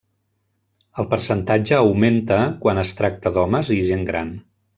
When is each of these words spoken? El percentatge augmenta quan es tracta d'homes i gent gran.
El 1.03 1.07
percentatge 1.11 1.77
augmenta 1.81 2.39
quan 2.65 2.83
es 2.85 2.95
tracta 3.03 3.35
d'homes 3.37 3.71
i 3.79 3.79
gent 3.93 4.09
gran. 4.11 4.35